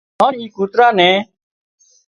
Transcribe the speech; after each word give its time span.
هانَ 0.21 0.33
اي 0.41 0.47
ڪوترا 0.55 0.87
نين 0.97 1.17